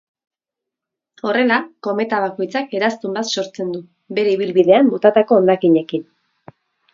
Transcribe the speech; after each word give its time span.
Horrela, 1.27 1.57
kometa 1.87 2.21
bakoitzak 2.23 2.73
eraztun 2.79 3.13
bat 3.19 3.29
sortzen 3.41 3.69
du, 3.75 3.83
bere 4.21 4.35
ibilbidean 4.39 4.91
botatako 4.95 5.39
hondakinekin. 5.43 6.09